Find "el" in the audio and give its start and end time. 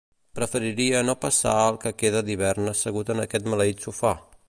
1.67-1.79